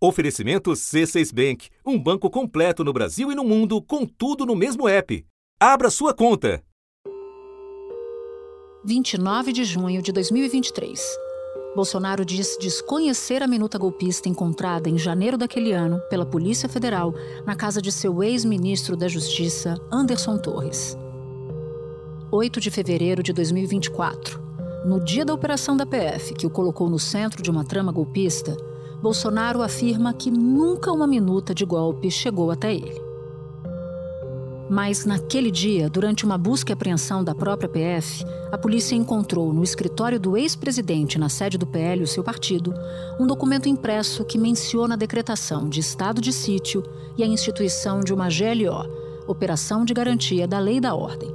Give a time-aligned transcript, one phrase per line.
[0.00, 4.86] Oferecimento C6 Bank, um banco completo no Brasil e no mundo, com tudo no mesmo
[4.86, 5.26] app.
[5.58, 6.62] Abra sua conta.
[8.84, 11.00] 29 de junho de 2023.
[11.74, 17.12] Bolsonaro diz desconhecer a minuta golpista encontrada em janeiro daquele ano pela Polícia Federal
[17.44, 20.96] na casa de seu ex-ministro da Justiça, Anderson Torres.
[22.30, 24.40] 8 de fevereiro de 2024.
[24.86, 28.56] No dia da operação da PF, que o colocou no centro de uma trama golpista,
[29.00, 33.00] Bolsonaro afirma que nunca uma minuta de golpe chegou até ele.
[34.68, 39.62] Mas naquele dia, durante uma busca e apreensão da própria PF, a polícia encontrou no
[39.62, 42.74] escritório do ex-presidente, na sede do PL, o seu partido,
[43.18, 46.82] um documento impresso que menciona a decretação de estado de sítio
[47.16, 51.34] e a instituição de uma GLO, Operação de Garantia da Lei da Ordem.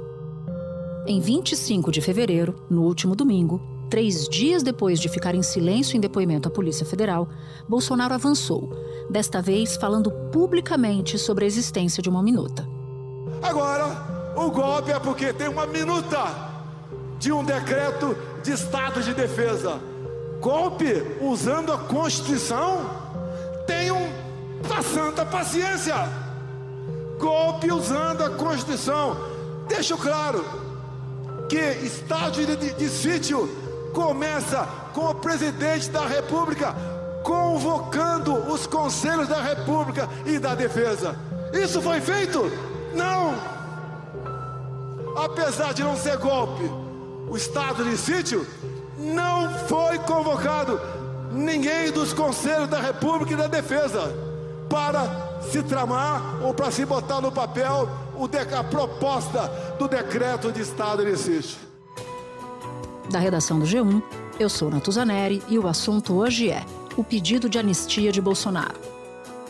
[1.06, 3.60] Em 25 de fevereiro, no último domingo,
[3.94, 7.28] Três dias depois de ficar em silêncio em depoimento à Polícia Federal,
[7.68, 8.68] Bolsonaro avançou,
[9.08, 12.68] desta vez falando publicamente sobre a existência de uma minuta.
[13.40, 16.24] Agora, o golpe é porque tem uma minuta
[17.20, 19.80] de um decreto de estado de defesa.
[20.40, 22.90] Golpe usando a Constituição?
[23.64, 24.08] Tenham
[24.76, 25.94] a santa paciência.
[27.20, 29.16] Golpe usando a Constituição.
[29.68, 30.44] Deixo claro
[31.48, 33.62] que estado de, de, de sítio
[33.94, 36.74] começa com o presidente da República
[37.22, 41.16] convocando os conselhos da República e da Defesa.
[41.52, 42.52] Isso foi feito?
[42.94, 43.34] Não!
[45.16, 46.64] Apesar de não ser golpe,
[47.28, 48.46] o estado de sítio
[48.98, 50.78] não foi convocado
[51.32, 54.12] ninguém dos conselhos da República e da Defesa
[54.68, 57.88] para se tramar ou para se botar no papel
[58.58, 59.42] a proposta
[59.78, 61.73] do decreto de estado de sítio.
[63.10, 64.02] Da redação do G1,
[64.40, 66.64] eu sou Natuzaneri e o assunto hoje é
[66.96, 68.80] o pedido de anistia de Bolsonaro.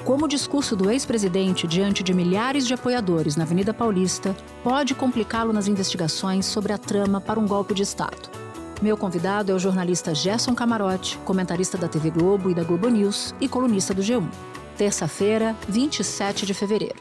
[0.04, 5.52] Como o discurso do ex-presidente diante de milhares de apoiadores na Avenida Paulista pode complicá-lo
[5.52, 8.28] nas investigações sobre a trama para um golpe de Estado.
[8.82, 13.34] Meu convidado é o jornalista Gerson Camarote, comentarista da TV Globo e da Globo News
[13.40, 14.28] e colunista do G1.
[14.76, 17.00] Terça-feira, 27 de fevereiro.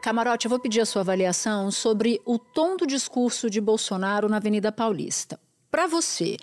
[0.00, 4.36] Camarote, eu vou pedir a sua avaliação sobre o tom do discurso de Bolsonaro na
[4.36, 5.38] Avenida Paulista.
[5.70, 6.36] Para você,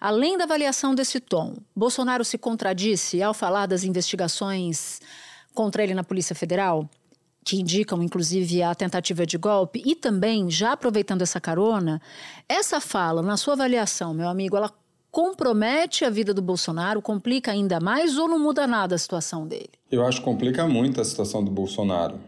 [0.00, 5.00] além da avaliação desse tom, Bolsonaro se contradisse ao falar das investigações
[5.54, 6.88] contra ele na Polícia Federal?
[7.44, 12.00] que indicam inclusive a tentativa de golpe, e também, já aproveitando essa carona,
[12.48, 14.70] essa fala, na sua avaliação, meu amigo, ela
[15.10, 19.70] compromete a vida do Bolsonaro, complica ainda mais ou não muda nada a situação dele?
[19.90, 22.20] Eu acho que complica muito a situação do Bolsonaro,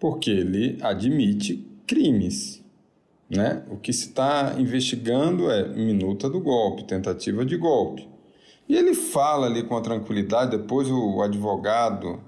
[0.00, 2.62] porque ele admite crimes.
[3.28, 3.62] Né?
[3.70, 8.08] O que se está investigando é minuta do golpe, tentativa de golpe.
[8.68, 12.20] E ele fala ali com a tranquilidade, depois o advogado,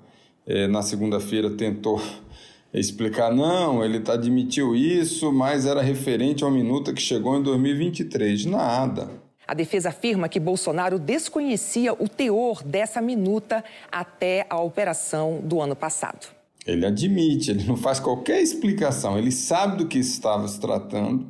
[0.47, 2.01] é, na segunda-feira, tentou
[2.73, 8.47] explicar, não, ele admitiu isso, mas era referente ao minuta que chegou em 2023.
[8.47, 9.09] Nada.
[9.47, 15.75] A defesa afirma que Bolsonaro desconhecia o teor dessa minuta até a operação do ano
[15.75, 16.38] passado.
[16.69, 21.27] Ele admite, ele não faz qualquer explicação, ele sabe do que estava se tratando.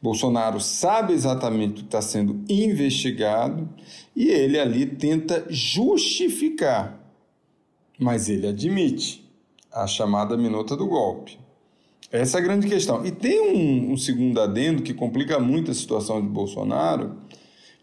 [0.00, 3.68] Bolsonaro sabe exatamente o que está sendo investigado
[4.16, 6.98] e ele ali tenta justificar,
[7.98, 9.22] mas ele admite
[9.70, 11.38] a chamada minuta do golpe.
[12.10, 13.04] Essa é a grande questão.
[13.04, 17.18] E tem um, um segundo adendo que complica muito a situação de Bolsonaro,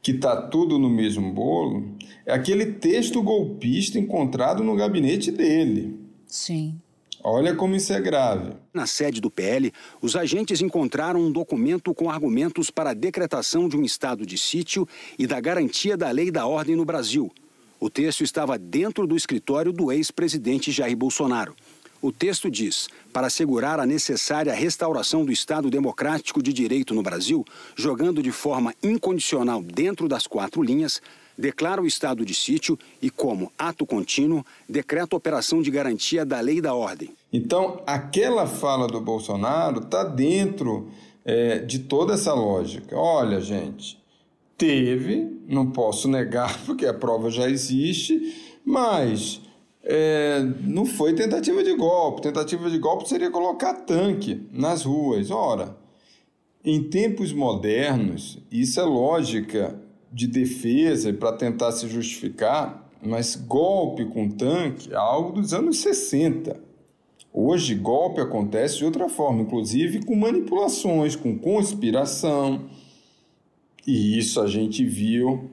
[0.01, 1.95] que está tudo no mesmo bolo,
[2.25, 5.98] é aquele texto golpista encontrado no gabinete dele.
[6.29, 6.79] Sim.
[7.21, 8.53] Olha como isso é grave.
[8.73, 13.75] Na sede do PL, os agentes encontraram um documento com argumentos para a decretação de
[13.75, 14.87] um estado de sítio
[15.17, 17.29] e da garantia da lei da ordem no Brasil.
[17.77, 21.55] O texto estava dentro do escritório do ex-presidente Jair Bolsonaro.
[22.01, 27.45] O texto diz: para assegurar a necessária restauração do Estado democrático de direito no Brasil,
[27.75, 31.01] jogando de forma incondicional dentro das quatro linhas,
[31.37, 36.57] declara o estado de sítio e, como ato contínuo, decreta operação de garantia da lei
[36.57, 37.11] e da ordem.
[37.31, 40.89] Então, aquela fala do Bolsonaro está dentro
[41.23, 42.95] é, de toda essa lógica.
[42.97, 43.97] Olha, gente,
[44.57, 49.41] teve, não posso negar porque a prova já existe, mas
[49.91, 52.21] é, não foi tentativa de golpe.
[52.21, 55.31] Tentativa de golpe seria colocar tanque nas ruas.
[55.31, 55.75] Ora,
[56.63, 59.81] em tempos modernos, isso é lógica
[60.13, 66.55] de defesa para tentar se justificar, mas golpe com tanque é algo dos anos 60.
[67.33, 72.65] Hoje, golpe acontece de outra forma, inclusive com manipulações, com conspiração.
[73.87, 75.49] E isso a gente viu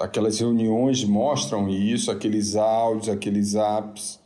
[0.00, 4.20] Aquelas reuniões mostram isso, aqueles áudios, aqueles apps.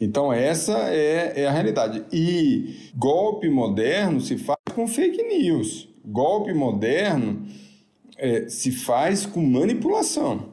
[0.00, 2.04] Então, essa é, é a realidade.
[2.12, 5.88] E golpe moderno se faz com fake news.
[6.04, 7.46] Golpe moderno
[8.18, 10.50] é, se faz com manipulação.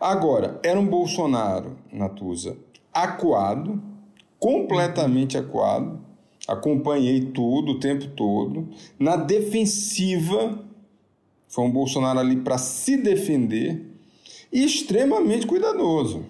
[0.00, 2.56] Agora, era um Bolsonaro, Natuza,
[2.92, 3.82] acuado,
[4.38, 6.00] completamente acuado,
[6.46, 8.68] acompanhei tudo o tempo todo,
[8.98, 10.65] na defensiva,
[11.48, 13.84] foi um Bolsonaro ali para se defender
[14.52, 16.24] e extremamente cuidadoso.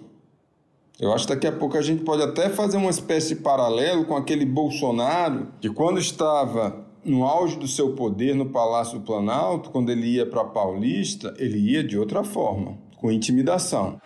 [0.99, 4.05] Eu acho que daqui a pouco a gente pode até fazer uma espécie de paralelo
[4.05, 9.69] com aquele Bolsonaro que, quando estava no auge do seu poder no Palácio do Planalto,
[9.69, 14.01] quando ele ia para Paulista, ele ia de outra forma, com intimidação.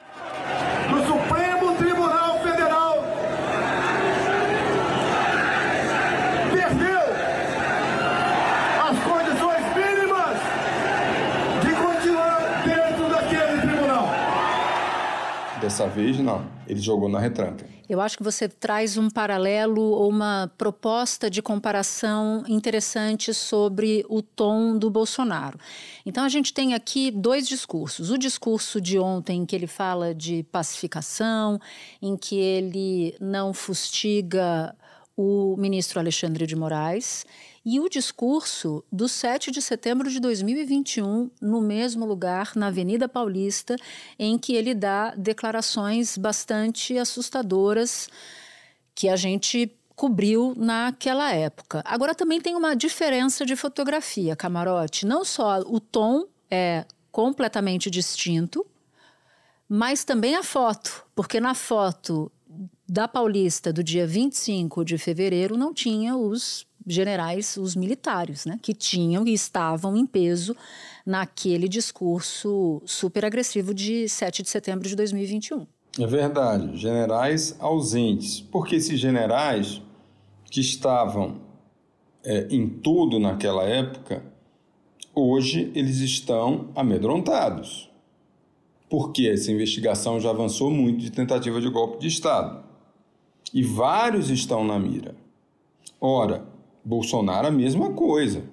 [0.91, 2.95] No Supremo Tribunal Federal
[6.51, 6.99] perdeu
[8.81, 10.37] as condições mínimas
[11.63, 14.09] de continuar dentro daquele tribunal.
[15.61, 16.43] Dessa vez, não.
[16.67, 17.65] Ele jogou na retranca.
[17.87, 24.23] Eu acho que você traz um paralelo ou uma proposta de comparação interessante sobre o
[24.23, 25.59] tom do Bolsonaro.
[26.03, 28.09] Então, a gente tem aqui dois discursos.
[28.09, 31.59] O discurso de ontem, em que ele fala de pacificação,
[32.01, 34.75] em que ele não fustiga
[35.15, 37.23] o ministro Alexandre de Moraes
[37.63, 43.75] e o discurso do 7 de setembro de 2021, no mesmo lugar, na Avenida Paulista,
[44.17, 48.09] em que ele dá declarações bastante assustadoras
[48.95, 51.83] que a gente cobriu naquela época.
[51.85, 55.05] Agora também tem uma diferença de fotografia, camarote.
[55.05, 58.65] Não só o tom é completamente distinto,
[59.69, 62.31] mas também a foto, porque na foto
[62.89, 68.73] da Paulista do dia 25 de fevereiro não tinha os generais, os militares, né, que
[68.73, 70.55] tinham e estavam em peso
[71.05, 75.65] naquele discurso super agressivo de 7 de setembro de 2021.
[75.99, 79.81] É verdade, generais ausentes, porque esses generais
[80.49, 81.41] que estavam
[82.23, 84.23] é, em tudo naquela época,
[85.13, 87.89] hoje eles estão amedrontados,
[88.89, 92.63] porque essa investigação já avançou muito de tentativa de golpe de Estado
[93.53, 95.15] e vários estão na mira.
[95.99, 96.45] Ora,
[96.83, 98.43] Bolsonaro a mesma coisa.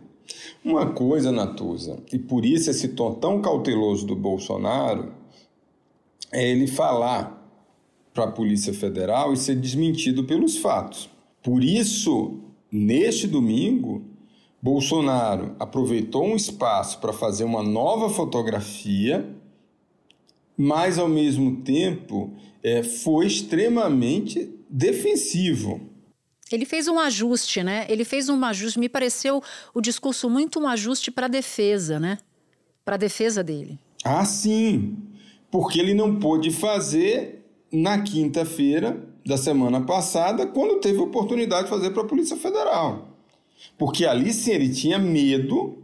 [0.64, 5.12] Uma coisa, Natuza, e por isso esse tom tão cauteloso do Bolsonaro,
[6.30, 7.38] é ele falar
[8.12, 11.08] para a Polícia Federal e ser desmentido pelos fatos.
[11.42, 12.40] Por isso,
[12.70, 14.02] neste domingo,
[14.60, 19.28] Bolsonaro aproveitou um espaço para fazer uma nova fotografia,
[20.56, 22.32] mas ao mesmo tempo
[22.62, 25.87] é, foi extremamente defensivo.
[26.52, 27.86] Ele fez um ajuste, né?
[27.88, 28.78] Ele fez um ajuste.
[28.78, 29.42] Me pareceu
[29.74, 32.18] o discurso muito um ajuste para a defesa, né?
[32.84, 33.78] Para a defesa dele.
[34.04, 34.96] Ah, sim.
[35.50, 41.90] Porque ele não pôde fazer na quinta-feira da semana passada, quando teve oportunidade de fazer
[41.90, 43.18] para a Polícia Federal.
[43.76, 45.82] Porque ali sim ele tinha medo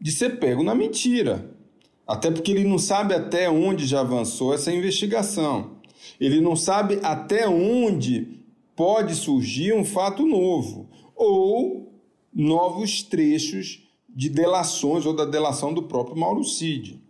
[0.00, 1.50] de ser pego na mentira.
[2.06, 5.72] Até porque ele não sabe até onde já avançou essa investigação.
[6.20, 8.38] Ele não sabe até onde
[8.76, 11.92] pode surgir um fato novo ou
[12.32, 17.02] novos trechos de delações ou da delação do próprio Mauro Cid.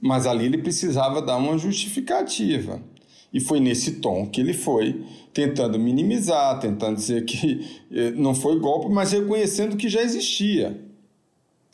[0.00, 2.80] Mas ali ele precisava dar uma justificativa.
[3.32, 8.58] E foi nesse tom que ele foi tentando minimizar, tentando dizer que eh, não foi
[8.60, 10.80] golpe, mas reconhecendo que já existia.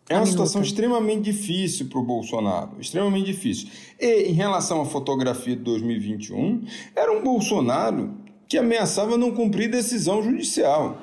[0.09, 3.69] É uma situação extremamente difícil para o Bolsonaro, extremamente difícil.
[3.99, 6.65] E em relação à fotografia de 2021,
[6.97, 8.13] era um Bolsonaro
[8.51, 10.99] que ameaçava não cumprir decisão judicial.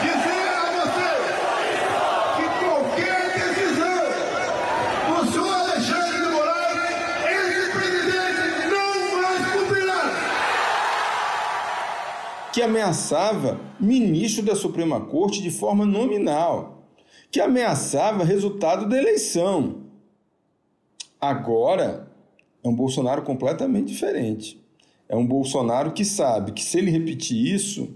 [0.00, 1.10] Dizer a você
[2.34, 4.06] que qualquer decisão
[5.06, 6.80] do senhor Alexandre de Moraes,
[7.28, 10.02] esse presidente não mais cumprirá.
[12.54, 16.84] Que ameaçava ministro da Suprema Corte de forma nominal,
[17.30, 19.82] que ameaçava resultado da eleição.
[21.20, 22.08] Agora
[22.64, 24.57] é um Bolsonaro completamente diferente.
[25.08, 27.94] É um Bolsonaro que sabe que se ele repetir isso,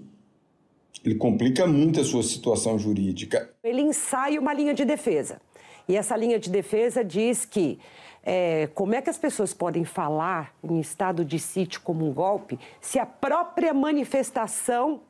[1.05, 3.51] ele complica muito a sua situação jurídica.
[3.63, 5.41] Ele ensaia uma linha de defesa.
[5.89, 7.79] E essa linha de defesa diz que
[8.23, 12.59] é, como é que as pessoas podem falar em estado de sítio como um golpe
[12.81, 15.01] se a própria manifestação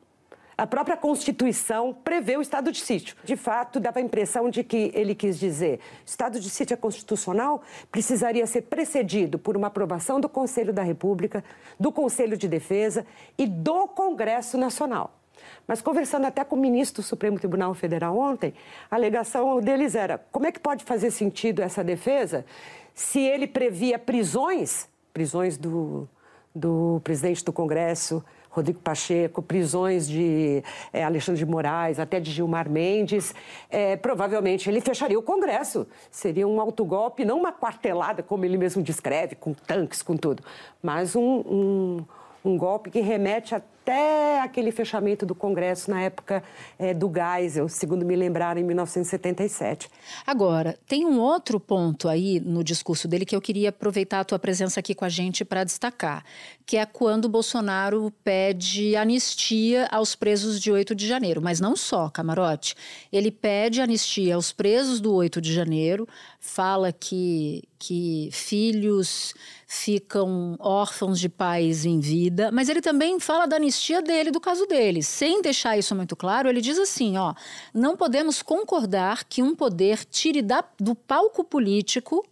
[0.57, 3.15] a própria Constituição prevê o estado de sítio.
[3.23, 7.61] De fato, dava a impressão de que ele quis dizer: estado de sítio é constitucional
[7.91, 11.43] precisaria ser precedido por uma aprovação do Conselho da República,
[11.79, 13.05] do Conselho de Defesa
[13.37, 15.19] e do Congresso Nacional.
[15.67, 18.53] Mas conversando até com o ministro do Supremo Tribunal Federal ontem,
[18.89, 22.45] a alegação deles era: como é que pode fazer sentido essa defesa
[22.93, 26.07] se ele previa prisões, prisões do,
[26.53, 32.69] do presidente do Congresso, Rodrigo Pacheco, prisões de é, Alexandre de Moraes, até de Gilmar
[32.69, 33.33] Mendes,
[33.67, 35.87] é, provavelmente ele fecharia o Congresso.
[36.11, 40.43] Seria um autogolpe, não uma quartelada, como ele mesmo descreve, com tanques, com tudo,
[40.83, 42.05] mas um, um,
[42.43, 46.43] um golpe que remete até aquele fechamento do Congresso na época
[46.79, 49.89] é, do Geisel, segundo me lembraram, em 1977.
[50.25, 54.39] Agora, tem um outro ponto aí no discurso dele que eu queria aproveitar a tua
[54.39, 56.23] presença aqui com a gente para destacar,
[56.65, 61.41] que é quando Bolsonaro pede anistia aos presos de 8 de janeiro.
[61.41, 62.75] Mas não só, Camarote.
[63.11, 66.07] Ele pede anistia aos presos do 8 de janeiro,
[66.39, 69.33] fala que, que filhos
[69.73, 74.67] ficam órfãos de pais em vida, mas ele também fala da anistia dele, do caso
[74.67, 75.01] dele.
[75.01, 77.33] Sem deixar isso muito claro, ele diz assim: ó,
[77.73, 82.23] não podemos concordar que um poder tire da, do palco político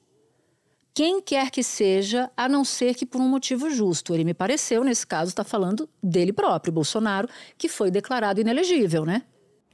[0.93, 4.13] quem quer que seja, a não ser que por um motivo justo.
[4.13, 9.24] Ele me pareceu, nesse caso, está falando dele próprio, Bolsonaro, que foi declarado inelegível, né?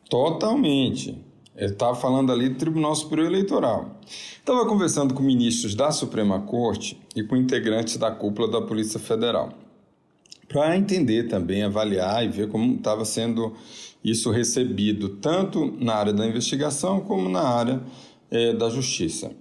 [0.09, 1.26] Totalmente.
[1.57, 3.99] Ele estava falando ali do Tribunal Superior Eleitoral.
[4.37, 9.49] Estava conversando com ministros da Suprema Corte e com integrantes da cúpula da Polícia Federal,
[10.47, 13.53] para entender também, avaliar e ver como estava sendo
[14.03, 17.81] isso recebido, tanto na área da investigação como na área
[18.29, 19.31] é, da justiça.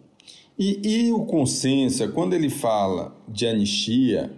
[0.58, 4.32] E, e o Consciência, quando ele fala de anistia,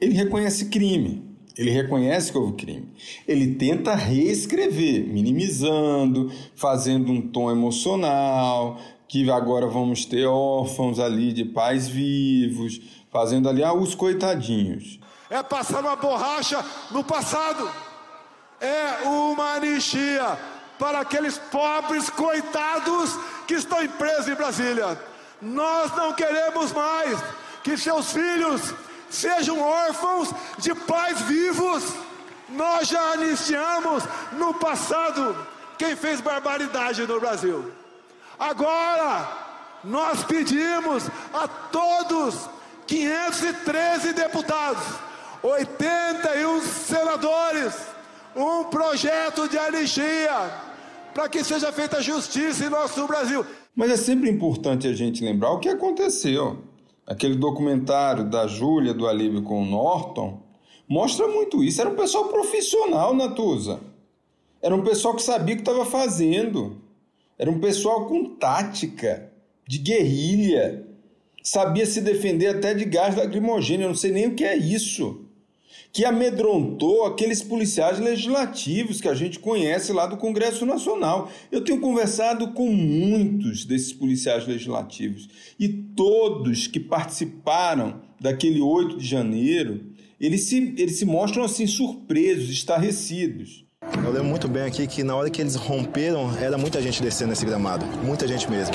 [0.00, 1.31] ele reconhece crime.
[1.56, 2.88] Ele reconhece que houve crime.
[3.28, 11.44] Ele tenta reescrever, minimizando, fazendo um tom emocional, que agora vamos ter órfãos ali de
[11.44, 12.80] pais vivos,
[13.10, 14.98] fazendo ali ah, os coitadinhos.
[15.28, 17.70] É passar uma borracha no passado.
[18.60, 20.38] É uma anistia
[20.78, 24.98] para aqueles pobres coitados que estão presos em Brasília.
[25.40, 27.18] Nós não queremos mais
[27.62, 28.74] que seus filhos
[29.12, 31.84] sejam órfãos de pais vivos.
[32.48, 34.02] Nós já anistiamos
[34.32, 35.36] no passado
[35.78, 37.70] quem fez barbaridade no Brasil.
[38.38, 39.28] Agora,
[39.84, 42.48] nós pedimos a todos
[42.86, 44.82] 513 deputados,
[45.42, 47.74] 81 senadores,
[48.34, 50.50] um projeto de anistia
[51.14, 53.44] para que seja feita justiça em nosso Brasil.
[53.74, 56.71] Mas é sempre importante a gente lembrar o que aconteceu.
[57.12, 60.40] Aquele documentário da Júlia do Alívio com o Norton
[60.88, 61.78] mostra muito isso.
[61.78, 63.80] Era um pessoal profissional, Natuza.
[64.62, 66.80] Era um pessoal que sabia o que estava fazendo.
[67.38, 69.30] Era um pessoal com tática,
[69.68, 70.86] de guerrilha.
[71.42, 73.84] Sabia se defender até de gás lacrimogêneo.
[73.84, 75.21] Eu não sei nem o que é isso
[75.92, 81.30] que amedrontou aqueles policiais legislativos que a gente conhece lá do Congresso Nacional.
[81.50, 85.28] Eu tenho conversado com muitos desses policiais legislativos
[85.60, 89.84] e todos que participaram daquele 8 de janeiro,
[90.18, 93.66] eles se, eles se mostram assim surpresos, estarrecidos.
[93.82, 97.30] Eu lembro muito bem aqui que na hora que eles romperam, era muita gente descendo
[97.30, 98.74] nesse gramado, muita gente mesmo.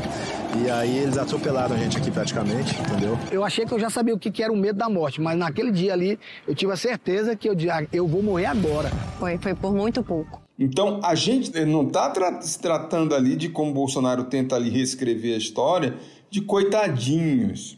[0.62, 3.18] E aí eles atropelaram a gente aqui praticamente, entendeu?
[3.32, 5.72] Eu achei que eu já sabia o que era o medo da morte, mas naquele
[5.72, 7.56] dia ali eu tive a certeza que eu,
[7.94, 8.90] eu vou morrer agora.
[9.18, 10.42] Foi, foi por muito pouco.
[10.60, 15.36] Então a gente não está tra se tratando ali de como Bolsonaro tenta ali reescrever
[15.36, 15.96] a história
[16.30, 17.78] de coitadinhos,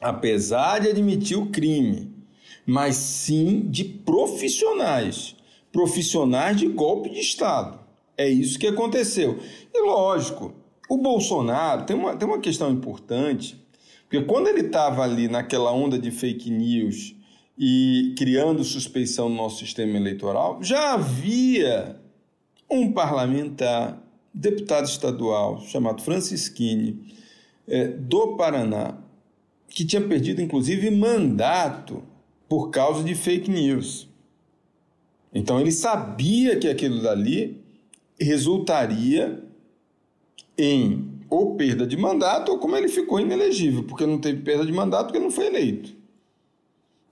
[0.00, 2.12] apesar de admitir o crime,
[2.66, 5.36] mas sim de profissionais
[5.72, 7.78] profissionais de golpe de Estado.
[8.16, 9.38] É isso que aconteceu.
[9.72, 10.54] E lógico,
[10.88, 13.56] o Bolsonaro tem uma, tem uma questão importante,
[14.08, 17.14] porque quando ele estava ali naquela onda de fake news
[17.56, 21.96] e criando suspeição no nosso sistema eleitoral, já havia
[22.68, 24.02] um parlamentar,
[24.34, 27.14] deputado estadual, chamado Francisquini,
[27.68, 28.98] é, do Paraná,
[29.68, 32.02] que tinha perdido inclusive mandato
[32.48, 34.09] por causa de fake news.
[35.32, 37.62] Então ele sabia que aquilo dali
[38.18, 39.42] resultaria
[40.58, 44.72] em ou perda de mandato ou como ele ficou inelegível, porque não teve perda de
[44.72, 45.94] mandato porque não foi eleito.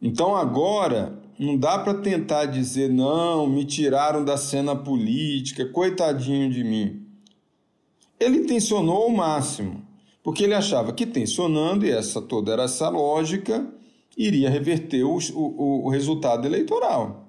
[0.02, 6.64] Então agora não dá para tentar dizer não, me tiraram da cena política, coitadinho de
[6.64, 7.06] mim.
[8.18, 9.86] Ele tensionou ao máximo,
[10.22, 13.64] porque ele achava que tensionando, e essa toda era essa lógica,
[14.16, 17.27] iria reverter o, o, o resultado eleitoral.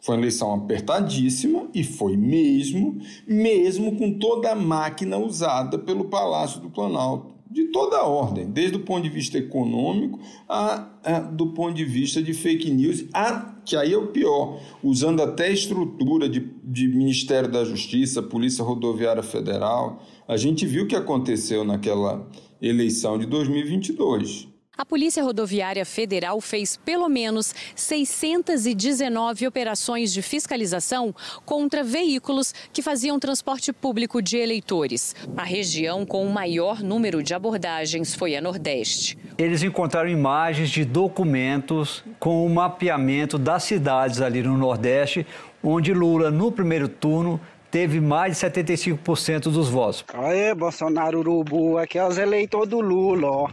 [0.00, 6.60] Foi uma eleição apertadíssima e foi mesmo, mesmo com toda a máquina usada pelo Palácio
[6.60, 11.48] do Planalto, de toda a ordem, desde o ponto de vista econômico a, a, do
[11.48, 16.28] ponto de vista de fake news, a, que aí é o pior, usando até estrutura
[16.28, 20.02] de, de Ministério da Justiça, Polícia Rodoviária Federal.
[20.28, 22.28] A gente viu o que aconteceu naquela
[22.60, 24.55] eleição de 2022.
[24.78, 31.14] A Polícia Rodoviária Federal fez pelo menos 619 operações de fiscalização
[31.46, 35.16] contra veículos que faziam transporte público de eleitores.
[35.34, 39.16] A região com o maior número de abordagens foi a Nordeste.
[39.38, 45.26] Eles encontraram imagens de documentos com o mapeamento das cidades ali no Nordeste,
[45.62, 47.40] onde Lula, no primeiro turno,
[47.70, 50.04] teve mais de 75% dos votos.
[50.12, 53.48] Aê, Bolsonaro Urubu, aqui é os eleitores do Lula, ó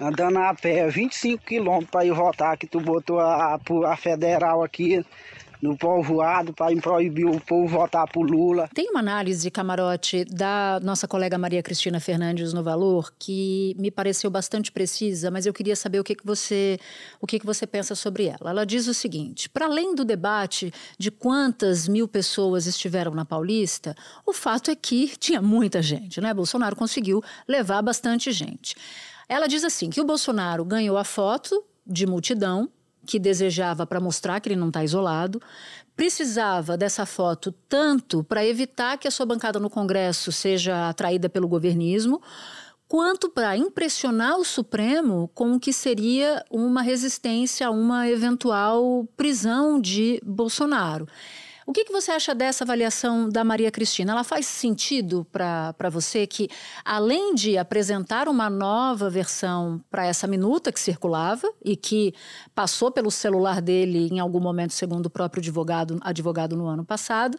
[0.00, 5.04] andando a pé 25 quilômetros para ir votar, que tu botou a, a federal aqui
[5.60, 8.68] no povoado para proibir o povo votar por Lula.
[8.74, 14.30] Tem uma análise, camarote, da nossa colega Maria Cristina Fernandes no Valor que me pareceu
[14.30, 16.78] bastante precisa, mas eu queria saber o que, que você
[17.20, 18.50] o que, que você pensa sobre ela.
[18.50, 23.94] Ela diz o seguinte: para além do debate de quantas mil pessoas estiveram na Paulista,
[24.24, 26.32] o fato é que tinha muita gente, né?
[26.34, 28.76] Bolsonaro conseguiu levar bastante gente.
[29.28, 32.70] Ela diz assim que o Bolsonaro ganhou a foto de multidão
[33.06, 35.40] que desejava para mostrar que ele não está isolado,
[35.94, 41.46] precisava dessa foto tanto para evitar que a sua bancada no Congresso seja atraída pelo
[41.48, 42.20] governismo,
[42.88, 49.80] quanto para impressionar o Supremo com o que seria uma resistência a uma eventual prisão
[49.80, 51.06] de Bolsonaro.
[51.68, 54.12] O que, que você acha dessa avaliação da Maria Cristina?
[54.12, 56.48] Ela faz sentido para você que,
[56.84, 62.14] além de apresentar uma nova versão para essa minuta que circulava e que
[62.54, 67.36] passou pelo celular dele em algum momento, segundo o próprio advogado, advogado no ano passado,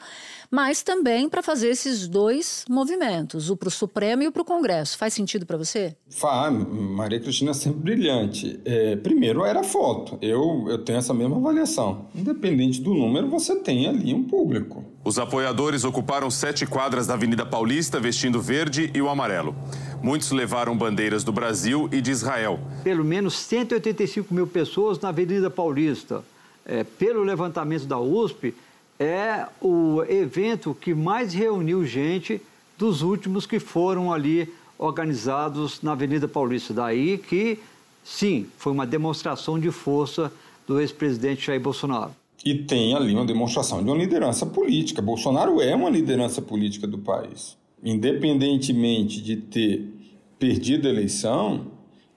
[0.51, 4.45] mas também para fazer esses dois movimentos, o para o Supremo e o para o
[4.45, 4.97] Congresso.
[4.97, 5.95] Faz sentido para você?
[6.09, 6.53] Faz.
[6.53, 8.59] Maria Cristina é sempre brilhante.
[8.65, 10.17] É, primeiro era foto.
[10.21, 12.07] Eu, eu tenho essa mesma avaliação.
[12.13, 14.83] Independente do número, você tem ali público.
[15.03, 19.55] Os apoiadores ocuparam sete quadras da Avenida Paulista vestindo verde e o amarelo.
[20.01, 22.59] Muitos levaram bandeiras do Brasil e de Israel.
[22.83, 26.23] Pelo menos 185 mil pessoas na Avenida Paulista.
[26.65, 28.53] É, pelo levantamento da USP,
[28.99, 32.41] é o evento que mais reuniu gente
[32.77, 36.73] dos últimos que foram ali organizados na Avenida Paulista.
[36.73, 37.59] Daí que,
[38.03, 40.31] sim, foi uma demonstração de força
[40.67, 42.11] do ex-presidente Jair Bolsonaro.
[42.45, 45.01] E tem ali uma demonstração de uma liderança política.
[45.01, 47.57] Bolsonaro é uma liderança política do país.
[47.83, 49.93] Independentemente de ter
[50.39, 51.67] perdido a eleição,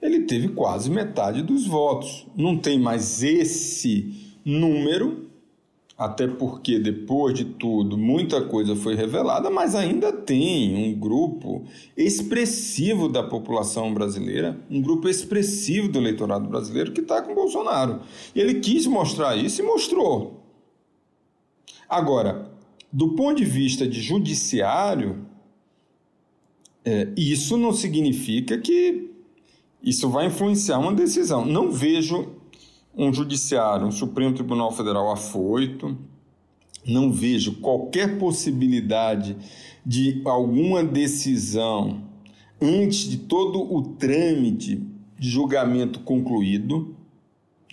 [0.01, 2.27] ele teve quase metade dos votos.
[2.35, 5.30] Não tem mais esse número
[6.01, 11.63] até porque depois de tudo muita coisa foi revelada, mas ainda tem um grupo
[11.95, 17.99] expressivo da população brasileira, um grupo expressivo do eleitorado brasileiro que está com Bolsonaro.
[18.33, 20.41] E ele quis mostrar isso e mostrou.
[21.87, 22.51] Agora,
[22.91, 25.23] do ponto de vista de judiciário,
[26.83, 29.11] é, isso não significa que
[29.83, 31.45] isso vai influenciar uma decisão.
[31.45, 32.40] Não vejo
[32.95, 35.97] um judiciário, um Supremo Tribunal Federal afoito.
[36.85, 39.37] Não vejo qualquer possibilidade
[39.85, 42.03] de alguma decisão
[42.61, 44.81] antes de todo o trâmite
[45.17, 46.95] de julgamento concluído.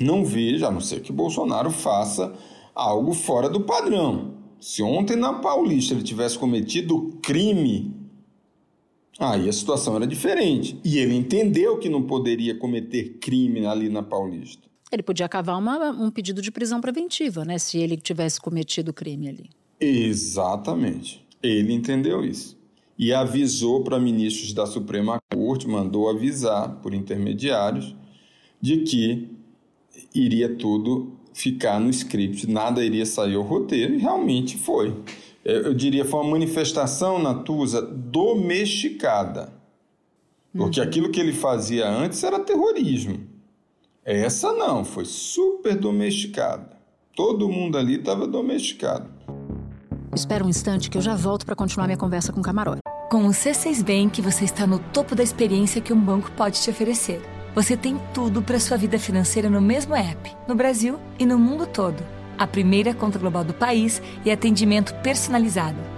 [0.00, 2.35] Não vejo, a não ser que Bolsonaro faça
[2.74, 4.35] algo fora do padrão.
[4.61, 7.94] Se ontem na Paulista ele tivesse cometido crime,
[9.18, 10.78] aí a situação era diferente.
[10.85, 14.67] E ele entendeu que não poderia cometer crime ali na Paulista.
[14.90, 17.59] Ele podia cavar uma, um pedido de prisão preventiva, né?
[17.59, 19.51] Se ele tivesse cometido o crime ali.
[19.81, 21.24] Exatamente.
[21.42, 22.57] Ele entendeu isso.
[22.98, 27.94] E avisou para ministros da Suprema Corte, mandou avisar por intermediários,
[28.61, 29.29] de que
[30.14, 34.96] iria tudo ficar no script, nada iria sair ao roteiro, e realmente foi.
[35.44, 39.53] Eu diria foi uma manifestação, Natuza, domesticada.
[40.53, 40.87] Porque uhum.
[40.87, 43.20] aquilo que ele fazia antes era terrorismo.
[44.11, 46.71] Essa não, foi super domesticada.
[47.14, 49.07] Todo mundo ali estava domesticado.
[50.14, 52.81] Espera um instante que eu já volto para continuar minha conversa com o Camarote.
[53.11, 56.71] Com o C6 Bank, você está no topo da experiência que um banco pode te
[56.71, 57.21] oferecer.
[57.55, 61.66] Você tem tudo para sua vida financeira no mesmo app, no Brasil e no mundo
[61.66, 62.03] todo.
[62.38, 65.97] A primeira conta global do país e atendimento personalizado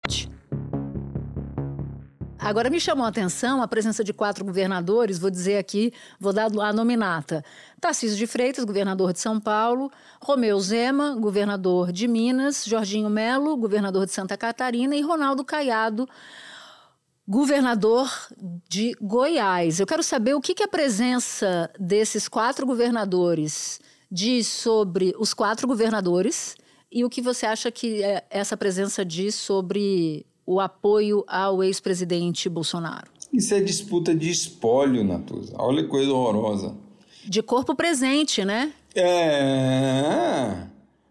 [2.43, 6.49] Agora me chamou a atenção a presença de quatro governadores, vou dizer aqui, vou dar
[6.59, 7.45] a nominata.
[7.79, 14.07] Tarcísio de Freitas, governador de São Paulo, Romeu Zema, governador de Minas, Jorginho Melo, governador
[14.07, 16.09] de Santa Catarina e Ronaldo Caiado,
[17.27, 18.11] governador
[18.67, 19.79] de Goiás.
[19.79, 23.79] Eu quero saber o que, que a presença desses quatro governadores
[24.11, 26.57] diz sobre os quatro governadores
[26.91, 32.49] e o que você acha que é, essa presença diz sobre o apoio ao ex-presidente
[32.49, 33.09] Bolsonaro?
[33.31, 35.53] Isso é disputa de espólio, Natuza.
[35.57, 36.75] Olha que coisa horrorosa.
[37.23, 38.73] De corpo presente, né?
[38.93, 40.67] É.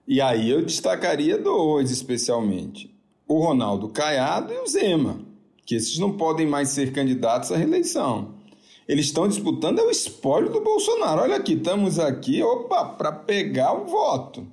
[0.06, 2.94] E aí eu destacaria dois especialmente:
[3.26, 5.20] o Ronaldo Caiado e o Zema,
[5.64, 8.34] que esses não podem mais ser candidatos à reeleição.
[8.86, 11.22] Eles estão disputando é o espólio do Bolsonaro.
[11.22, 14.46] Olha aqui, estamos aqui, opa, para pegar o voto.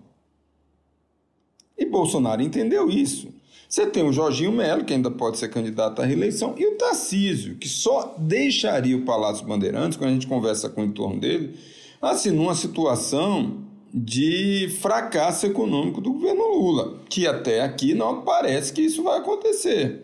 [1.78, 3.34] E Bolsonaro entendeu isso.
[3.68, 7.56] Você tem o Jorginho Melo, que ainda pode ser candidato à reeleição, e o Tarcísio,
[7.56, 11.54] que só deixaria o Palácio Bandeirantes, quando a gente conversa com o entorno dele,
[12.02, 18.82] assim, numa situação de fracasso econômico do governo Lula, que até aqui não parece que
[18.82, 20.04] isso vai acontecer.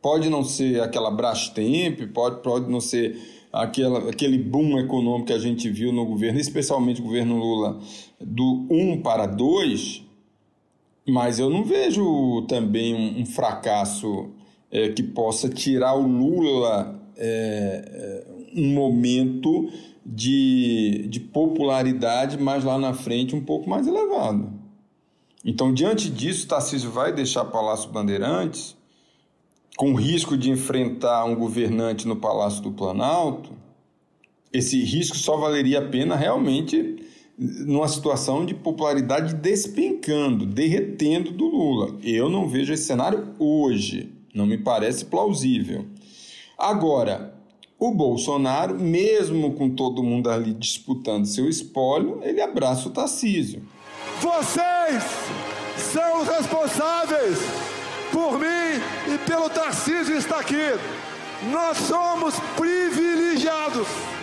[0.00, 3.18] Pode não ser aquela Brastemp, pode, pode não ser
[3.52, 7.80] aquela, aquele boom econômico que a gente viu no governo, especialmente o governo Lula,
[8.20, 10.05] do 1 para 2,
[11.06, 14.30] mas eu não vejo também um, um fracasso
[14.70, 19.70] é, que possa tirar o Lula é, é, um momento
[20.04, 24.52] de, de popularidade mais lá na frente um pouco mais elevado.
[25.44, 28.76] Então, diante disso, Tarcísio vai deixar Palácio Bandeirantes
[29.76, 33.50] com risco de enfrentar um governante no Palácio do Planalto.
[34.52, 36.96] Esse risco só valeria a pena realmente
[37.38, 41.98] numa situação de popularidade despencando, derretendo do Lula.
[42.02, 45.84] Eu não vejo esse cenário hoje, não me parece plausível.
[46.56, 47.34] Agora,
[47.78, 53.62] o Bolsonaro, mesmo com todo mundo ali disputando seu espólio, ele abraça o Tarcísio.
[54.20, 55.04] Vocês
[55.76, 57.38] são os responsáveis
[58.10, 60.54] por mim e pelo Tarcísio estar aqui.
[61.52, 64.15] Nós somos privilegiados.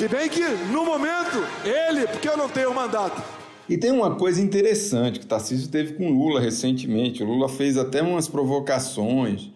[0.00, 0.40] Se bem que,
[0.72, 3.22] no momento, ele, porque eu não tenho mandato.
[3.68, 7.22] E tem uma coisa interessante que o Tarcísio teve com Lula recentemente.
[7.22, 9.50] O Lula fez até umas provocações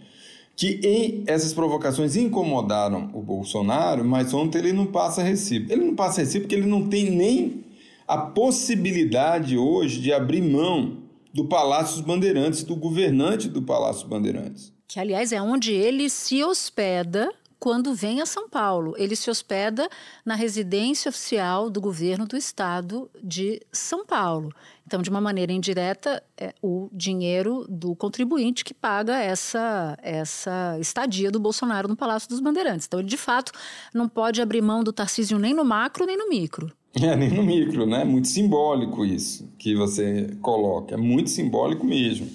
[0.55, 5.73] que em, essas provocações incomodaram o Bolsonaro, mas ontem ele não passa recibo.
[5.73, 7.65] Ele não passa recibo porque ele não tem nem
[8.07, 10.99] a possibilidade hoje de abrir mão
[11.33, 14.75] do Palácio dos Bandeirantes, do governante do Palácio dos Bandeirantes.
[14.87, 17.33] Que, aliás, é onde ele se hospeda
[17.65, 18.93] quando vem a São Paulo.
[18.99, 19.89] Ele se hospeda
[20.23, 24.53] na residência oficial do governo do estado de São Paulo.
[24.87, 31.31] Então, de uma maneira indireta, é o dinheiro do contribuinte que paga essa, essa estadia
[31.31, 32.87] do Bolsonaro no Palácio dos Bandeirantes.
[32.87, 33.51] Então, ele, de fato,
[33.95, 36.71] não pode abrir mão do Tarcísio nem no macro nem no micro.
[37.01, 38.05] É, nem no micro, né?
[38.05, 40.97] Muito simbólico isso que você coloca.
[40.97, 42.29] É muito simbólico mesmo.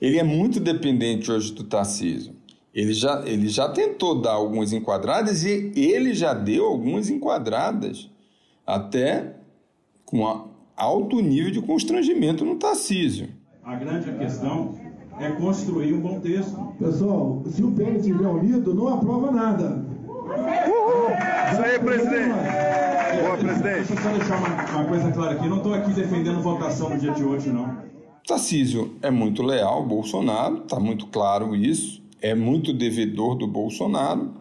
[0.00, 2.34] Ele é muito dependente hoje do Tarcísio.
[2.76, 8.10] Ele já, ele já tentou dar algumas enquadradas e ele já deu algumas enquadradas,
[8.66, 9.32] até
[10.04, 13.30] com alto nível de constrangimento no Tarcísio.
[13.64, 14.74] A grande questão
[15.18, 16.54] é construir um bom texto.
[16.78, 19.82] Pessoal, se o PL estiver unido, não aprova nada.
[21.52, 22.28] Isso aí, presidente.
[23.22, 23.88] Boa, presidente.
[23.88, 25.44] Deixa eu só deixar uma, uma coisa clara aqui.
[25.44, 27.74] Eu não estou aqui defendendo votação no dia de hoje, não.
[28.28, 34.34] Tarcísio é muito leal ao Bolsonaro, está muito claro isso é muito devedor do Bolsonaro.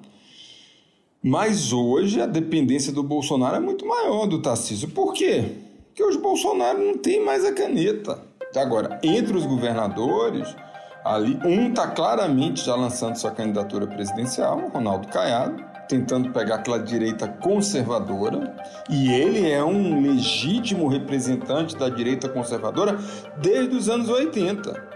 [1.21, 4.89] Mas hoje a dependência do Bolsonaro é muito maior do Tarcísio.
[4.89, 5.43] Por quê?
[5.87, 8.21] Porque hoje o Bolsonaro não tem mais a caneta.
[8.55, 10.55] Agora, entre os governadores,
[11.03, 17.27] ali um está claramente já lançando sua candidatura presidencial, Ronaldo Caiado, tentando pegar aquela direita
[17.27, 18.55] conservadora,
[18.89, 22.97] e ele é um legítimo representante da direita conservadora
[23.41, 24.94] desde os anos 80.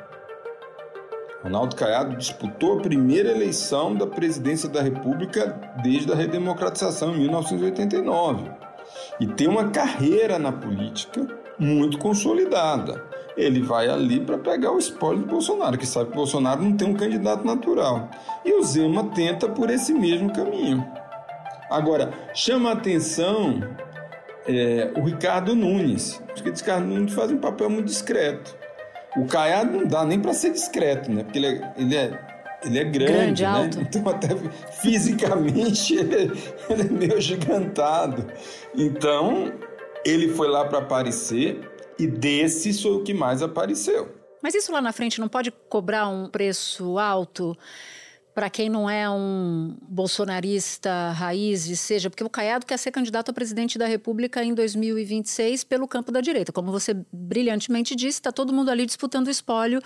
[1.44, 8.52] Ronaldo Caiado disputou a primeira eleição da presidência da República desde a redemocratização em 1989
[9.20, 11.26] e tem uma carreira na política
[11.58, 13.04] muito consolidada.
[13.38, 16.90] Ele vai ali para pegar o espólio do Bolsonaro, que sabe que Bolsonaro não tem
[16.90, 18.10] um candidato natural.
[18.44, 20.86] E o Zema tenta por esse mesmo caminho.
[21.70, 23.62] Agora, chama a atenção
[24.46, 28.59] é, o Ricardo Nunes, porque o Ricardo Nunes faz um papel muito discreto.
[29.18, 31.24] O Caiado não dá nem para ser discreto, né?
[31.24, 32.20] Porque ele é, ele é,
[32.64, 33.50] ele é grande, grande né?
[33.50, 33.82] Alto.
[33.82, 34.30] Então, até
[34.82, 36.32] fisicamente, ele,
[36.70, 38.26] ele é meio gigantado.
[38.76, 39.52] Então,
[40.06, 41.60] ele foi lá para aparecer
[41.98, 44.16] e desse foi o que mais apareceu.
[44.42, 47.58] Mas isso lá na frente não pode cobrar um preço alto
[48.40, 53.32] para quem não é um bolsonarista raiz e seja, porque o Caiado quer ser candidato
[53.32, 56.54] a presidente da República em 2026 pelo campo da direita.
[56.54, 59.82] Como você brilhantemente disse, está todo mundo ali disputando o espólio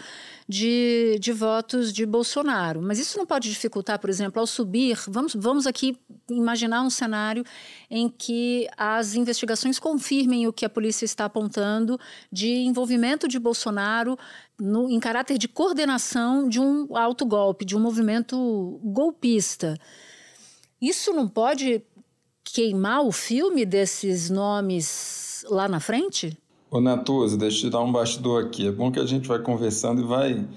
[0.47, 2.79] de, de votos de Bolsonaro.
[2.79, 4.99] Mas isso não pode dificultar, por exemplo, ao subir.
[5.07, 5.97] Vamos, vamos aqui
[6.29, 7.43] imaginar um cenário
[7.89, 11.99] em que as investigações confirmem o que a polícia está apontando
[12.31, 14.15] de envolvimento de Bolsonaro
[14.63, 19.77] no, em caráter de coordenação de um autogolpe, de um movimento golpista.
[20.81, 21.83] Isso não pode
[22.45, 26.37] queimar o filme desses nomes lá na frente?
[26.71, 28.65] Ô Natuza, deixa eu te dar um bastidor aqui.
[28.65, 30.47] É bom que a gente vai conversando e vai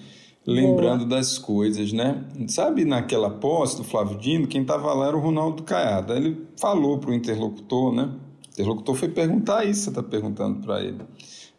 [0.47, 1.19] lembrando Boa.
[1.19, 2.25] das coisas, né?
[2.47, 6.13] Sabe naquela posse do Flávio Dino, quem estava lá era o Ronaldo Caiado.
[6.13, 8.05] Aí ele falou para o interlocutor, né?
[8.05, 11.01] O interlocutor foi perguntar isso, você está perguntando para ele.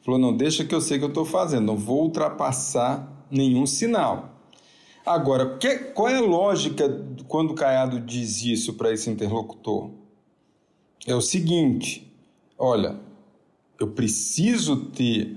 [0.07, 4.39] Falou: não, deixa que eu sei que eu estou fazendo, não vou ultrapassar nenhum sinal.
[5.05, 9.89] Agora, que, qual é a lógica quando o Caiado diz isso para esse interlocutor?
[11.05, 12.09] É o seguinte:
[12.57, 12.97] olha,
[13.77, 15.35] eu preciso ter,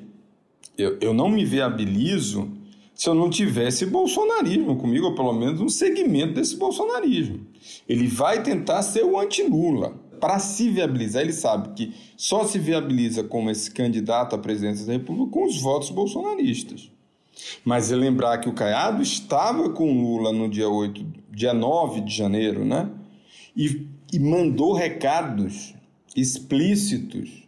[0.79, 2.49] eu, eu não me viabilizo
[2.95, 7.45] se eu não tivesse bolsonarismo comigo, ou pelo menos um segmento desse bolsonarismo.
[7.89, 13.25] Ele vai tentar ser o anti-Lula para se viabilizar, ele sabe que só se viabiliza
[13.25, 16.91] como esse candidato à presidência da República com os votos bolsonaristas.
[17.65, 22.15] Mas é lembrar que o Caiado estava com Lula no dia 8, dia 9 de
[22.15, 22.91] janeiro, né?
[23.57, 25.75] E, e mandou recados
[26.15, 27.41] explícitos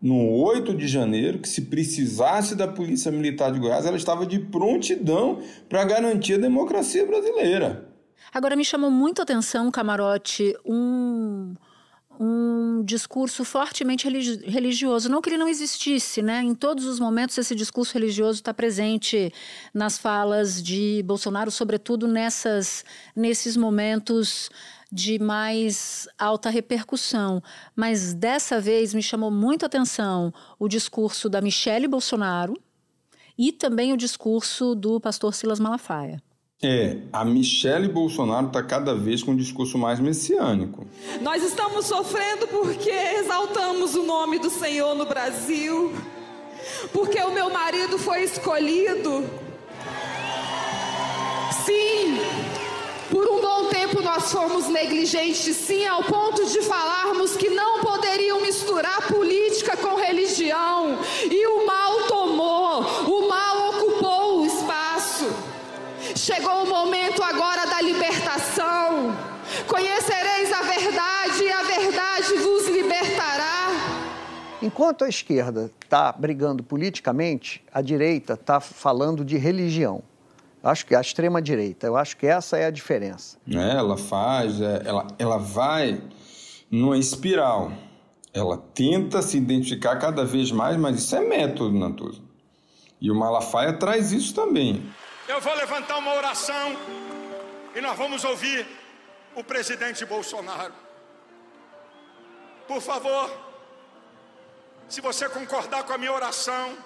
[0.00, 4.38] no 8 de janeiro que se precisasse da Polícia Militar de Goiás, ela estava de
[4.38, 7.86] prontidão para garantir a democracia brasileira.
[8.32, 11.54] Agora me chamou muito a atenção, Camarote, um
[12.22, 15.08] um discurso fortemente religioso.
[15.08, 16.42] Não que ele não existisse, né?
[16.42, 19.32] Em todos os momentos esse discurso religioso está presente
[19.72, 22.84] nas falas de Bolsonaro, sobretudo nessas,
[23.16, 24.50] nesses momentos
[24.92, 27.42] de mais alta repercussão.
[27.74, 32.54] Mas dessa vez me chamou muito a atenção o discurso da Michele Bolsonaro
[33.38, 36.22] e também o discurso do pastor Silas Malafaia.
[36.62, 40.86] É, a Michele Bolsonaro está cada vez com um discurso mais messiânico.
[41.22, 45.90] Nós estamos sofrendo porque exaltamos o nome do Senhor no Brasil,
[46.92, 49.24] porque o meu marido foi escolhido.
[51.64, 52.18] Sim,
[53.10, 58.38] por um bom tempo nós fomos negligentes, sim, ao ponto de falarmos que não poderiam
[58.42, 62.82] misturar política com religião, e o mal tomou,
[63.16, 63.19] o
[66.20, 69.16] Chegou o momento agora da libertação.
[69.66, 73.68] Conhecereis a verdade e a verdade vos libertará.
[74.60, 80.02] Enquanto a esquerda está brigando politicamente, a direita está falando de religião.
[80.62, 83.38] Acho que a extrema direita, eu acho que essa é a diferença.
[83.50, 86.02] É, ela faz, é, ela, ela vai
[86.70, 87.72] numa espiral.
[88.34, 92.20] Ela tenta se identificar cada vez mais, mas isso é método, Natuza.
[93.00, 94.84] E o Malafaia traz isso também.
[95.30, 96.76] Eu vou levantar uma oração
[97.72, 98.66] e nós vamos ouvir
[99.36, 100.74] o presidente Bolsonaro.
[102.66, 103.30] Por favor,
[104.88, 106.76] se você concordar com a minha oração,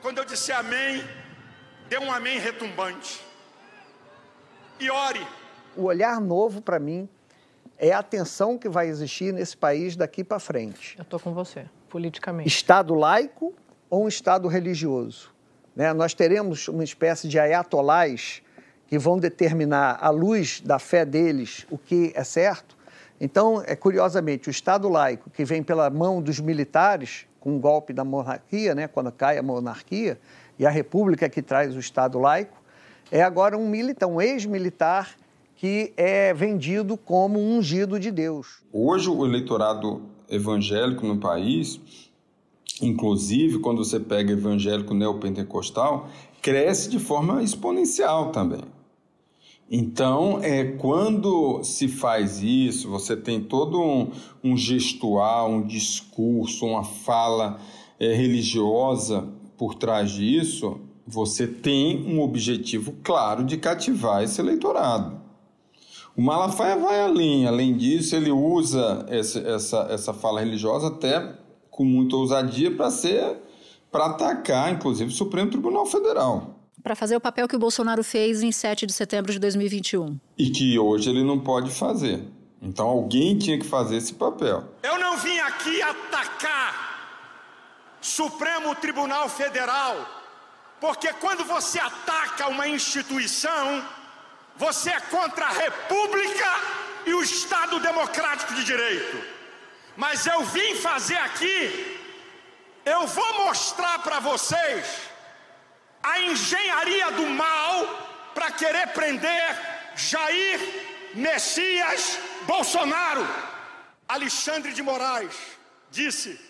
[0.00, 1.04] quando eu disser amém,
[1.90, 3.22] dê um amém retumbante.
[4.80, 5.26] E ore.
[5.76, 7.06] O olhar novo para mim
[7.76, 10.96] é a atenção que vai existir nesse país daqui para frente.
[10.96, 12.48] Eu estou com você, politicamente.
[12.48, 13.54] Estado laico
[13.90, 15.30] ou um Estado religioso?
[15.74, 15.92] Né?
[15.92, 18.42] Nós teremos uma espécie de ayatolás
[18.86, 22.76] que vão determinar, à luz da fé deles, o que é certo.
[23.18, 27.92] Então, é curiosamente, o Estado laico, que vem pela mão dos militares, com o golpe
[27.92, 30.18] da monarquia, né, quando cai a monarquia,
[30.58, 32.60] e a república que traz o Estado laico,
[33.10, 35.16] é agora um militar, um ex-militar
[35.56, 38.62] que é vendido como ungido de Deus.
[38.72, 42.11] Hoje, o eleitorado evangélico no país
[42.80, 46.08] inclusive quando você pega evangélico neopentecostal,
[46.40, 48.62] cresce de forma exponencial também.
[49.70, 54.10] Então, é, quando se faz isso, você tem todo um,
[54.44, 57.58] um gestual, um discurso, uma fala
[57.98, 65.20] é, religiosa por trás disso, você tem um objetivo claro de cativar esse eleitorado.
[66.14, 71.38] O Malafaia vai além, além disso, ele usa essa, essa, essa fala religiosa até
[71.72, 73.38] com muita ousadia para ser
[73.90, 76.58] para atacar, inclusive, o Supremo Tribunal Federal.
[76.82, 80.18] Para fazer o papel que o Bolsonaro fez em 7 de setembro de 2021.
[80.38, 82.24] E que hoje ele não pode fazer.
[82.60, 84.64] Então alguém tinha que fazer esse papel.
[84.82, 86.92] Eu não vim aqui atacar
[88.00, 89.94] Supremo Tribunal Federal,
[90.80, 93.82] porque quando você ataca uma instituição,
[94.56, 96.46] Você é contra a República
[97.06, 99.41] e o Estado Democrático de Direito.
[99.96, 102.00] Mas eu vim fazer aqui,
[102.84, 104.84] eu vou mostrar para vocês
[106.02, 107.86] a engenharia do mal
[108.34, 110.58] para querer prender Jair
[111.14, 113.26] Messias Bolsonaro.
[114.08, 115.36] Alexandre de Moraes
[115.90, 116.40] disse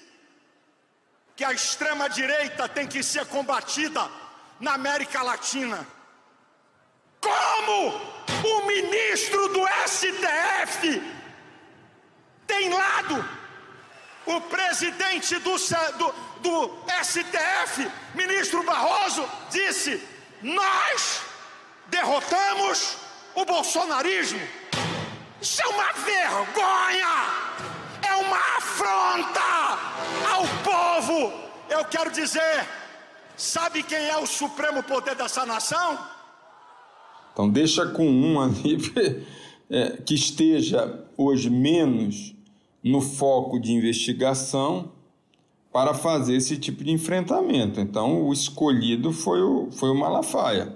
[1.37, 4.09] que a extrema-direita tem que ser combatida
[4.61, 5.87] na América Latina.
[7.20, 8.00] Como
[8.44, 11.21] o ministro do STF
[12.52, 13.24] tem lado,
[14.26, 15.56] o presidente do,
[15.98, 16.70] do, do
[17.02, 20.02] STF, ministro Barroso, disse:
[20.42, 21.22] Nós
[21.88, 22.96] derrotamos
[23.34, 24.40] o bolsonarismo.
[25.40, 27.52] Isso é uma vergonha!
[28.12, 29.40] é uma afronta
[30.30, 31.32] ao povo.
[31.70, 32.66] Eu quero dizer,
[33.36, 35.98] sabe quem é o supremo poder dessa nação?
[37.32, 38.76] Então deixa com um ali
[39.70, 42.34] é, que esteja hoje menos
[42.83, 44.90] no foco de investigação
[45.73, 47.81] para fazer esse tipo de enfrentamento.
[47.81, 50.75] Então o escolhido foi o, foi o Malafaia.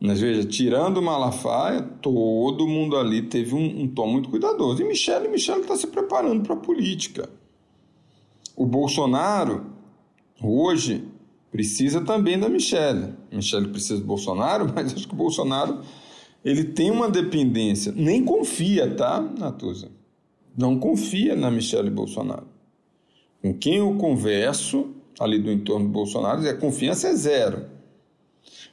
[0.00, 4.80] Mas veja, tirando Malafaia, todo mundo ali teve um, um tom muito cuidadoso.
[4.80, 7.28] E Michele, Michele está se preparando para a política.
[8.54, 9.66] O Bolsonaro,
[10.40, 11.04] hoje,
[11.50, 13.14] precisa também da Michele.
[13.32, 15.80] Michele precisa do Bolsonaro, mas acho que o Bolsonaro
[16.44, 17.92] ele tem uma dependência.
[17.96, 19.90] Nem confia, tá, Natuza?
[20.58, 22.48] Não confia na Michele Bolsonaro.
[23.40, 24.88] Com quem eu converso
[25.20, 27.66] ali do entorno do Bolsonaro, a confiança é zero.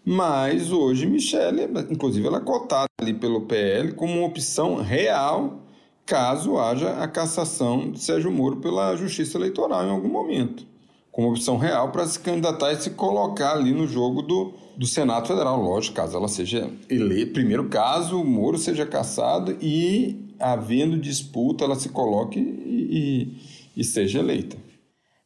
[0.03, 5.61] Mas hoje Michele, inclusive, ela é cotada ali pelo PL como uma opção real
[6.07, 10.65] caso haja a cassação de Sérgio Moro pela Justiça Eleitoral em algum momento.
[11.11, 15.27] Como opção real para se candidatar e se colocar ali no jogo do, do Senado
[15.27, 15.61] Federal.
[15.61, 17.33] Lógico, caso ela seja eleita.
[17.33, 23.35] Primeiro caso, o Moro seja cassado e, havendo disputa, ela se coloque e,
[23.75, 24.57] e, e seja eleita.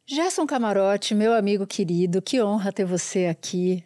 [0.06, 3.84] Gerson Camarote, meu amigo querido, que honra ter você aqui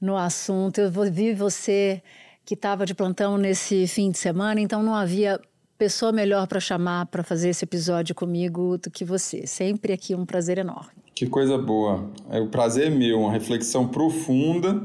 [0.00, 0.80] no assunto.
[0.80, 2.02] Eu vi você
[2.44, 5.40] que estava de plantão nesse fim de semana, então não havia
[5.78, 9.46] pessoa melhor para chamar para fazer esse episódio comigo do que você.
[9.46, 10.90] Sempre aqui um prazer enorme.
[11.14, 12.10] Que coisa boa.
[12.30, 14.82] É, o prazer é meu, uma reflexão profunda.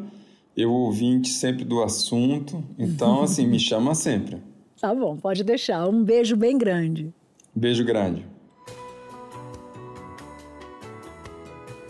[0.56, 4.38] Eu ouvinte sempre do assunto, então assim, me chama sempre.
[4.86, 5.88] Tá bom, pode deixar.
[5.88, 7.12] Um beijo bem grande.
[7.56, 8.24] Beijo grande.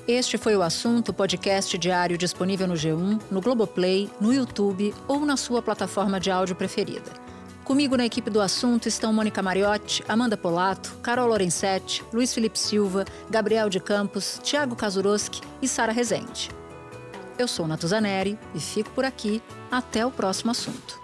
[0.07, 5.35] Este foi o assunto podcast diário disponível no G1, no Globoplay, no YouTube ou na
[5.35, 7.11] sua plataforma de áudio preferida.
[7.65, 13.03] Comigo na equipe do assunto estão Mônica Mariotti, Amanda Polato, Carol Lorenzetti, Luiz Felipe Silva,
[13.29, 16.49] Gabriel de Campos, Thiago Kazuroski e Sara Rezende.
[17.37, 19.41] Eu sou Natuzaneri e fico por aqui.
[19.69, 21.03] Até o próximo assunto.